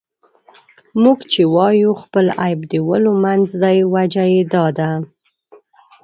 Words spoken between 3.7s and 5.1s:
وجه یې دا ده.